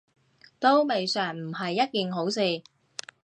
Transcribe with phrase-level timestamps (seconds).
[0.59, 2.63] 都未嘗唔係一件好事